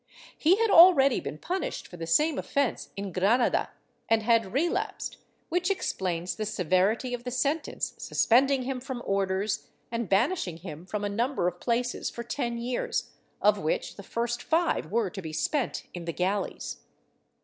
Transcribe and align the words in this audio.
He 0.35 0.55
had 0.55 0.71
already 0.71 1.19
been 1.19 1.37
punished 1.37 1.85
for 1.87 1.95
the 1.95 2.07
same 2.07 2.39
offence 2.39 2.89
in 2.97 3.11
Granada, 3.11 3.69
and 4.09 4.23
had 4.23 4.51
relapsed, 4.51 5.17
which 5.49 5.69
explains 5.69 6.33
the 6.33 6.45
severity 6.47 7.13
of 7.13 7.23
the 7.23 7.29
sentence 7.29 7.93
suspending 7.99 8.63
him 8.63 8.79
from 8.81 9.03
orders 9.05 9.67
and 9.91 10.09
banishing 10.09 10.57
him 10.57 10.87
from 10.87 11.03
a 11.03 11.07
number 11.07 11.47
of 11.47 11.59
places 11.59 12.09
for 12.09 12.23
ten 12.23 12.57
years, 12.57 13.11
of 13.43 13.59
which 13.59 13.95
the 13.95 14.01
first 14.01 14.41
five 14.41 14.87
were 14.91 15.11
to 15.11 15.21
be 15.21 15.33
spent 15.33 15.83
in 15.93 16.05
the 16.05 16.13
galleys. 16.13 16.77